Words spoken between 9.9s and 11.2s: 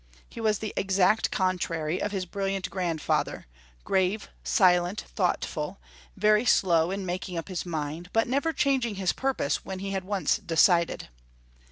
had once de cided.